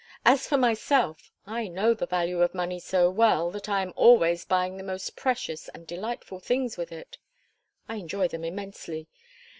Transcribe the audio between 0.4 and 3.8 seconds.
for myself, I know the value of money so well that